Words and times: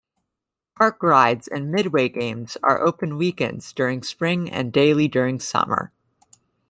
Park 0.75 1.03
rides 1.03 1.47
and 1.47 1.71
midway 1.71 2.09
games 2.09 2.57
are 2.63 2.81
open 2.81 3.17
weekends 3.17 3.71
during 3.71 4.01
spring 4.01 4.49
and 4.49 4.73
daily 4.73 5.07
during 5.07 5.39
summer. 5.39 5.91